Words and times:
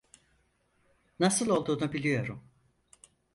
Nasıl 1.19 1.49
olduğunu 1.49 1.91
biliyorum. 1.93 2.43